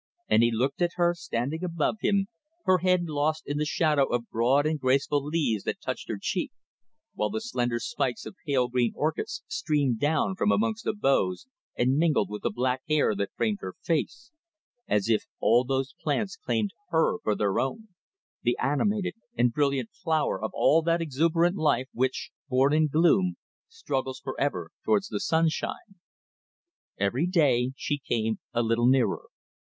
[0.27, 2.25] And he looked at her, standing above him,
[2.65, 6.51] her head lost in the shadow of broad and graceful leaves that touched her cheek;
[7.13, 11.45] while the slender spikes of pale green orchids streamed down from amongst the boughs
[11.77, 14.31] and mingled with the black hair that framed her face,
[14.87, 17.89] as if all those plants claimed her for their own
[18.41, 23.35] the animated and brilliant flower of all that exuberant life which, born in gloom,
[23.67, 25.97] struggles for ever towards the sunshine.
[26.97, 29.27] Every day she came a little nearer.